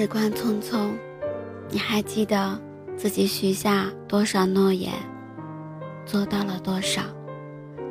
[0.00, 0.92] 时光匆匆，
[1.68, 2.56] 你还记得
[2.96, 4.92] 自己许下多少诺言，
[6.06, 7.02] 做到了多少？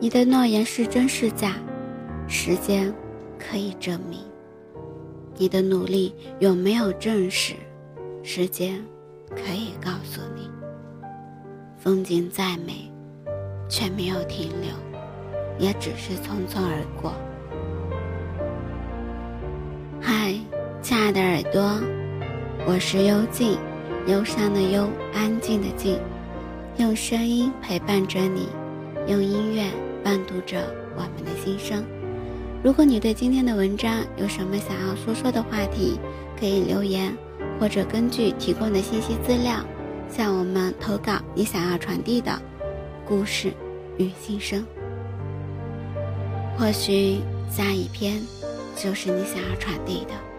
[0.00, 1.54] 你的诺言是真是假？
[2.26, 2.92] 时间
[3.38, 4.18] 可以证明。
[5.36, 7.54] 你的努力有没有证实？
[8.24, 8.84] 时间
[9.28, 10.50] 可以告诉你。
[11.78, 12.90] 风景再美，
[13.68, 14.72] 却没有停留，
[15.56, 17.14] 也只是匆匆而过。
[20.92, 21.80] 亲爱的耳朵，
[22.66, 23.56] 我是幽静，
[24.06, 25.98] 忧伤的忧，安静的静，
[26.76, 28.50] 用声音陪伴着你，
[29.08, 29.64] 用音乐
[30.04, 30.62] 伴读着
[30.94, 31.82] 我们的心声。
[32.62, 35.98] 如果你对今天的文章有什么想要说说的话题，
[36.38, 37.10] 可以留言，
[37.58, 39.64] 或者根据提供的信息资料。
[40.10, 42.38] 向我们投稿你想要传递的
[43.08, 43.50] 故事
[43.96, 44.62] 与心声，
[46.58, 48.20] 或许下一篇
[48.76, 50.31] 就是你想要传递的。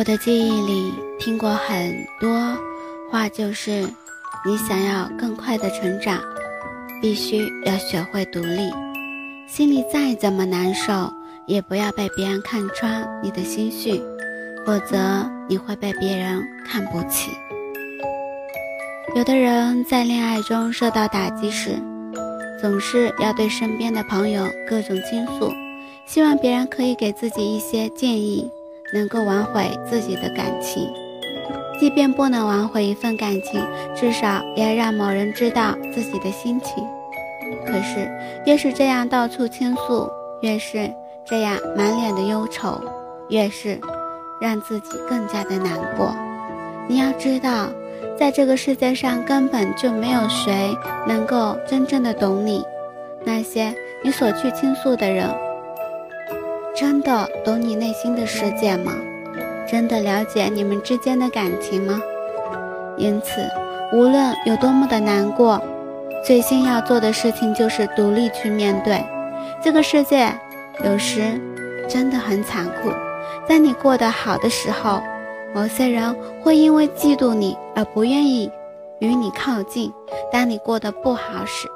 [0.00, 2.56] 我的记忆里，听过很多
[3.10, 3.86] 话，就是
[4.46, 6.18] 你想要更快的成长，
[7.02, 8.70] 必须要学会独立。
[9.46, 11.12] 心里再怎么难受，
[11.44, 14.02] 也不要被别人看穿你的心绪，
[14.64, 17.32] 否则你会被别人看不起。
[19.14, 21.78] 有的人在恋爱中受到打击时，
[22.58, 25.52] 总是要对身边的朋友各种倾诉，
[26.06, 28.50] 希望别人可以给自己一些建议。
[28.92, 30.92] 能够挽回自己的感情，
[31.78, 33.60] 即便不能挽回一份感情，
[33.94, 36.84] 至少也要让某人知道自己的心情。
[37.66, 38.10] 可是，
[38.46, 40.08] 越是这样到处倾诉，
[40.42, 40.90] 越是
[41.24, 42.80] 这样满脸的忧愁，
[43.28, 43.78] 越是
[44.40, 46.14] 让自己更加的难过。
[46.88, 47.68] 你要知道，
[48.18, 50.76] 在这个世界上根本就没有谁
[51.06, 52.64] 能够真正的懂你。
[53.24, 55.28] 那些你所去倾诉的人。
[56.80, 58.94] 真的懂你内心的世界吗？
[59.70, 62.00] 真的了解你们之间的感情吗？
[62.96, 63.46] 因此，
[63.92, 65.62] 无论有多么的难过，
[66.24, 69.04] 最先要做的事情就是独立去面对。
[69.62, 70.32] 这个世界
[70.82, 71.38] 有时
[71.86, 72.88] 真的很残酷，
[73.46, 75.02] 在你过得好的时候，
[75.54, 78.50] 某些人会因为嫉妒你而不愿意
[79.00, 79.90] 与你靠近；
[80.32, 81.68] 当你过得不好时，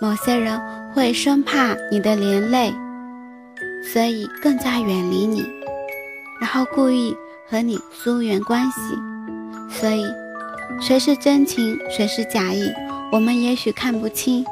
[0.00, 0.58] 某些人
[0.94, 2.72] 会生怕你的连累。
[3.92, 5.46] 所以更加远离你，
[6.40, 7.16] 然后故意
[7.48, 8.78] 和你疏远关系。
[9.70, 10.04] 所以，
[10.80, 12.70] 谁是真情，谁是假意，
[13.10, 14.44] 我们也许看不清，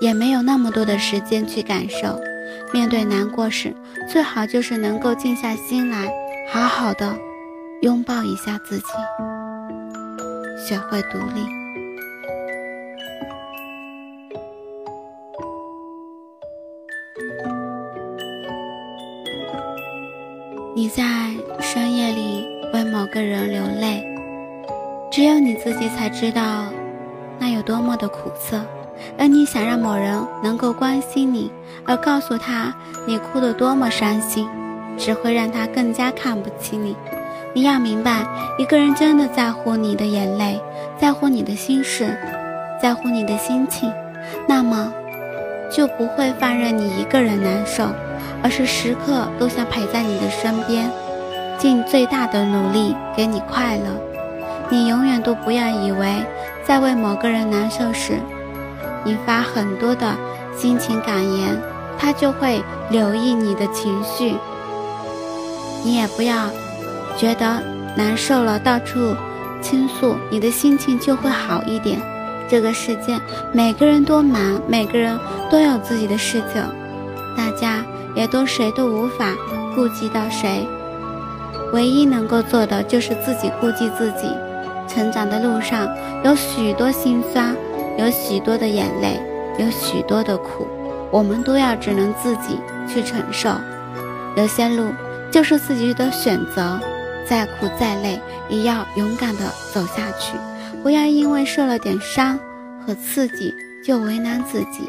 [0.00, 2.20] 也没有那么多的时间去感受。
[2.72, 3.74] 面对难过时，
[4.08, 6.12] 最好就是能够静下心来，
[6.52, 7.16] 好好的
[7.82, 8.84] 拥抱一下自己，
[10.68, 11.63] 学会独立。
[20.76, 21.04] 你在
[21.60, 24.04] 深夜里为某个人流泪，
[25.08, 26.64] 只有你自己才知道
[27.38, 28.60] 那有多么的苦涩。
[29.16, 31.48] 而你想让某人能够关心你，
[31.84, 32.74] 而告诉他
[33.06, 34.48] 你哭得多么伤心，
[34.98, 36.96] 只会让他更加看不起你。
[37.52, 38.26] 你要明白，
[38.58, 40.60] 一个人真的在乎你的眼泪，
[40.98, 42.18] 在乎你的心事，
[42.82, 43.92] 在乎你的心情，
[44.48, 44.92] 那么
[45.70, 47.86] 就不会放任你一个人难受。
[48.44, 50.90] 而是时刻都想陪在你的身边，
[51.58, 53.84] 尽最大的努力给你快乐。
[54.68, 56.22] 你永远都不要以为
[56.62, 58.18] 在为某个人难受时，
[59.02, 60.14] 你发很多的
[60.54, 61.58] 心情感言，
[61.98, 64.36] 他就会留意你的情绪。
[65.82, 66.50] 你也不要
[67.16, 67.62] 觉得
[67.96, 69.16] 难受了到处
[69.62, 71.98] 倾诉，你的心情就会好一点。
[72.46, 73.18] 这个世界
[73.52, 75.18] 每个人都忙，每个人
[75.50, 76.62] 都有自己的事情，
[77.34, 77.73] 大家。
[78.14, 79.34] 也都谁都无法
[79.74, 80.66] 顾及到谁，
[81.72, 84.28] 唯一能够做的就是自己顾及自己。
[84.86, 85.88] 成长的路上
[86.24, 87.56] 有许多心酸，
[87.98, 89.20] 有许多的眼泪，
[89.58, 90.66] 有许多的苦，
[91.10, 93.50] 我们都要只能自己去承受。
[94.36, 94.92] 有些路
[95.30, 96.78] 就是自己的选择，
[97.26, 100.36] 再苦再累也要勇敢的走下去，
[100.82, 102.38] 不要因为受了点伤
[102.86, 104.88] 和刺激就为难自己，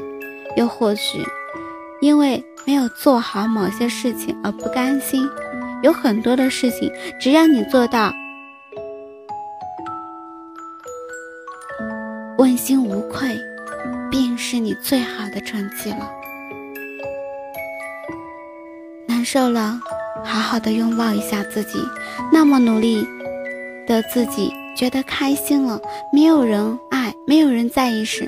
[0.57, 1.25] 又或许
[2.05, 2.43] 因为。
[2.67, 5.29] 没有做好某些事情而不甘心，
[5.83, 8.11] 有很多的事情，只要你做到
[12.39, 13.39] 问心无愧，
[14.09, 16.09] 便是你最好的成绩了。
[19.05, 19.79] 难受了，
[20.23, 21.77] 好好的拥抱一下自己。
[22.33, 23.07] 那么努力
[23.85, 25.79] 的自己，觉得开心了，
[26.11, 28.27] 没有人爱，没有人在意时，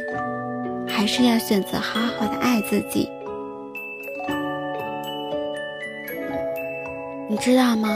[0.88, 3.10] 还是要选择好好的爱自己。
[7.38, 7.90] 知道吗？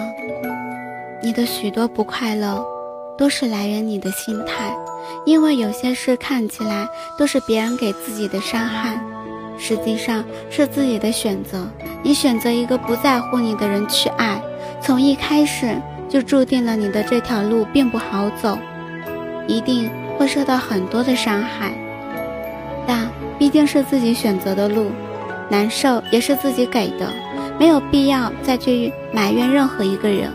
[1.21, 2.63] 你的许多不快乐，
[3.17, 4.73] 都是来源你的心态。
[5.25, 8.99] 因为有些事看起来都是别人给自己的伤害，
[9.57, 11.67] 实际上是自己的选择。
[12.03, 14.41] 你选择一个不在乎你的人去爱，
[14.81, 15.75] 从一开始
[16.07, 18.57] 就注定了你的这条路并不好走，
[19.47, 21.73] 一定会受到很多的伤害。
[22.87, 24.91] 但毕竟是自己选择的路，
[25.49, 27.07] 难受也是自己给的，
[27.59, 30.31] 没有必要再去埋怨任何一个人，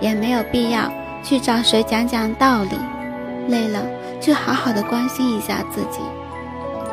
[0.00, 0.90] 也没有必要
[1.24, 2.70] 去找谁讲讲道理。
[3.48, 3.80] 累了。
[4.20, 5.98] 就好好的关心一下自己，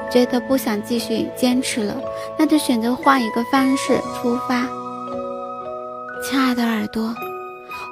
[0.09, 1.93] 觉得不想继续坚持了，
[2.39, 4.65] 那就选择换一个方式出发。
[6.23, 7.13] 亲爱的耳朵，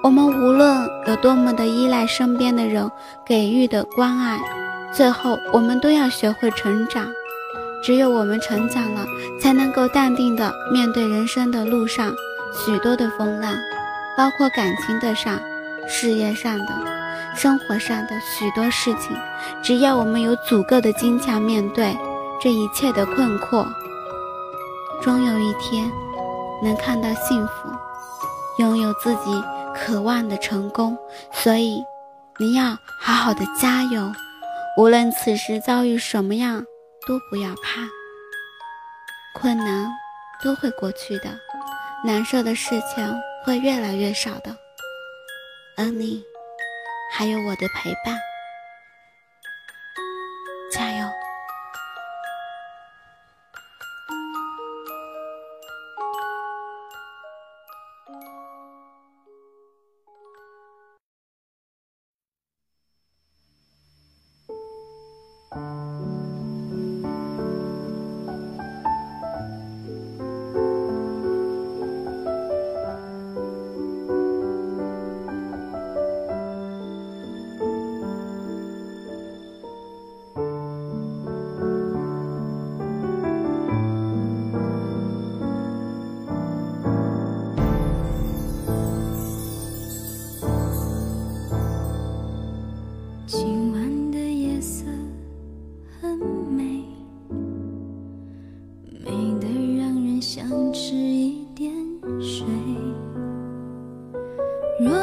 [0.02, 2.90] 我们无论有多么的依赖身边的人
[3.26, 4.40] 给予的关爱，
[4.94, 7.06] 最后我们都要学会成长。
[7.86, 9.06] 只有我们成长了，
[9.40, 12.12] 才能够淡定的面对人生的路上
[12.52, 13.56] 许多的风浪，
[14.18, 15.40] 包括感情的上、
[15.88, 16.96] 事业上的。
[17.36, 19.16] 生活上的许多事情，
[19.62, 21.96] 只要我们有足够的坚强面对
[22.42, 23.68] 这一切的困惑，
[25.02, 25.92] 终有一天
[26.64, 27.70] 能看到幸福，
[28.58, 29.44] 拥有自己
[29.76, 30.98] 渴望的成功。
[31.32, 31.84] 所以，
[32.38, 32.70] 你要
[33.02, 34.12] 好好的加油，
[34.78, 36.64] 无论此时遭遇什么样，
[37.08, 37.88] 都不要怕，
[39.34, 39.88] 困难
[40.44, 41.30] 都会过去的，
[42.04, 43.14] 难受的事情
[43.44, 44.56] 会越来越少的，
[45.78, 46.24] 而你。
[47.12, 48.20] 还有我的陪伴。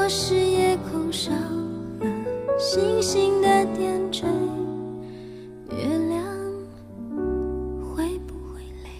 [0.02, 4.26] 若是夜空少了星星的点缀，
[5.70, 5.76] 月
[6.08, 6.26] 亮
[7.94, 8.90] 会不会累？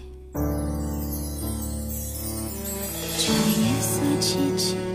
[3.18, 4.91] 这夜色凄凄。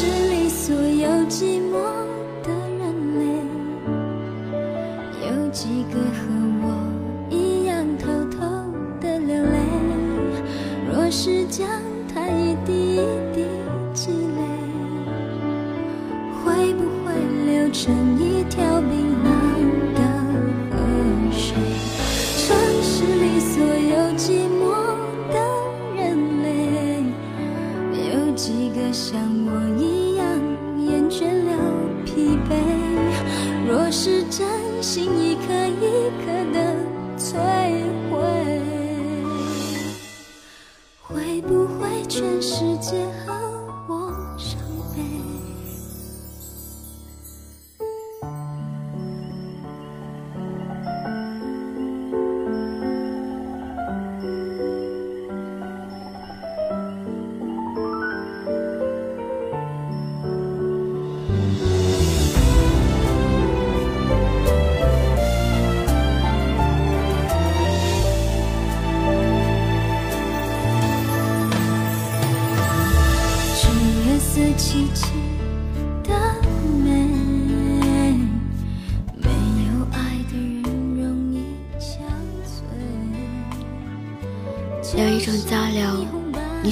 [0.00, 2.09] 诗里所有寂寞。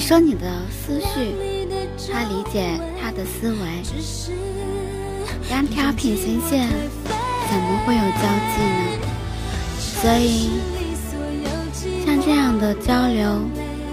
[0.09, 1.35] 说你的思绪，
[2.11, 2.67] 他理解
[2.99, 3.57] 他的思维，
[5.47, 8.97] 单条平行线怎么会有交集呢？
[9.77, 10.49] 所以，
[12.03, 13.39] 像这样的交流，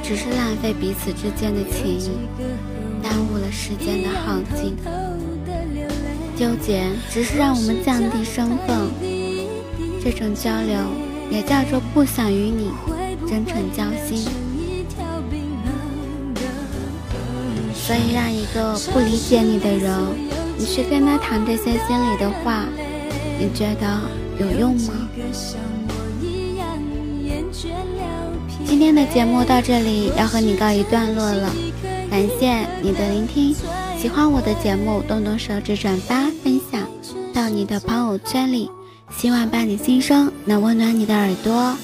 [0.02, 2.08] 只是浪费彼此之间的情谊，
[3.02, 4.74] 耽误了时间的耗尽。
[6.34, 8.88] 纠结只是让我们降低身份，
[10.02, 10.78] 这种交流
[11.30, 12.70] 也叫做不想与你
[13.28, 14.26] 真诚交心。
[17.86, 19.94] 所以，让一个不理解你的人，
[20.58, 22.64] 你去跟他谈这些心里的话，
[23.38, 24.00] 你觉得
[24.40, 25.08] 有用吗？
[28.66, 31.48] 今天的节目到这里要和你告一段落了，
[32.10, 33.54] 感谢你的聆听。
[33.96, 36.82] 喜欢我的节目，动动手指转发分享
[37.32, 38.68] 到你的朋友圈里，
[39.16, 41.76] 希望伴你心声能温暖你的耳朵。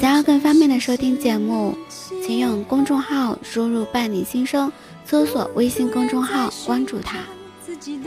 [0.00, 1.72] 想要更方便的收听节目，
[2.26, 4.70] 请用公众号输入“伴你心声”。
[5.08, 7.20] 搜索微信公众号，关注他，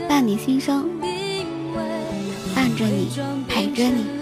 [0.06, 0.86] 伴你心声，
[2.54, 3.08] 伴着你，
[3.48, 4.19] 陪着你。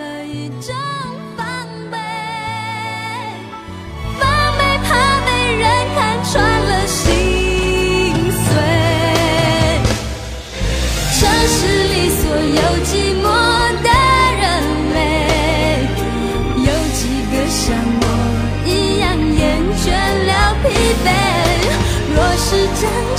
[22.81, 23.18] 真